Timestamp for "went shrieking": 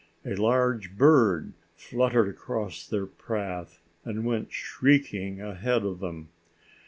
4.25-5.39